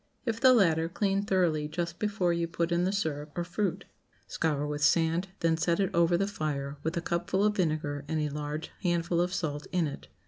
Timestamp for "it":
5.79-5.93, 9.85-10.07